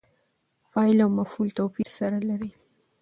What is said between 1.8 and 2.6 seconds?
سره لري.